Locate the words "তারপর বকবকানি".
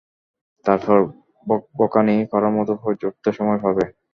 0.65-2.15